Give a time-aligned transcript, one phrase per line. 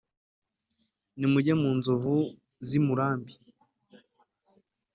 [1.17, 2.13] nimujye mu nzovu
[2.67, 3.33] z' i murambi